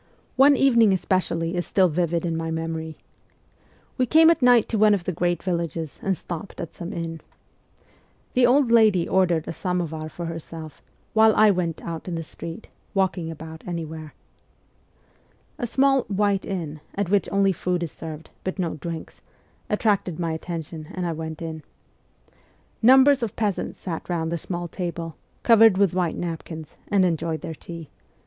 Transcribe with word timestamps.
One 0.35 0.55
evening 0.55 0.93
especially 0.93 1.55
is 1.55 1.67
still 1.67 1.87
vivid 1.87 2.25
in 2.25 2.35
my 2.35 2.49
memory. 2.49 2.97
We 3.99 4.07
came 4.07 4.31
at 4.31 4.41
night 4.41 4.67
to 4.69 4.77
one 4.79 4.95
of 4.95 5.03
the 5.03 5.11
great 5.11 5.43
villages 5.43 5.99
and 6.01 6.17
stopped 6.17 6.59
at 6.59 6.73
some 6.73 6.91
inn. 6.91 7.21
The 8.33 8.47
old 8.47 8.71
lady 8.71 9.07
ordered 9.07 9.47
a 9.47 9.53
samovar 9.53 10.09
for 10.09 10.25
herself, 10.25 10.81
while 11.13 11.35
I 11.35 11.51
went 11.51 11.83
out 11.83 12.07
in 12.07 12.15
the 12.15 12.23
street, 12.23 12.67
walking 12.95 13.29
about 13.29 13.63
anywhere. 13.67 14.15
A 15.59 15.67
small' 15.67 16.01
white 16.07 16.45
inn' 16.45 16.81
at 16.95 17.11
which 17.11 17.29
only 17.31 17.51
food 17.51 17.83
is 17.83 17.91
served, 17.91 18.31
but 18.43 18.57
no 18.57 18.77
drinks, 18.77 19.21
attracted 19.69 20.19
my 20.19 20.31
attention 20.31 20.87
and 20.95 21.05
I 21.05 21.11
went 21.11 21.43
in. 21.43 21.61
Numbers 22.81 23.21
of 23.21 23.35
peasants 23.35 23.81
sat 23.81 24.05
THE 24.05 24.07
CORPS 24.07 24.09
OF 24.09 24.09
PAGES 24.09 24.09
125 24.09 24.09
round 24.09 24.31
the 24.31 24.37
small 24.39 24.67
tables, 24.67 25.13
covered 25.43 25.77
with 25.77 25.93
white 25.93 26.17
napkins, 26.17 26.75
and 26.87 27.05
enjoyed 27.05 27.41
their 27.41 27.53
tea. 27.53 27.91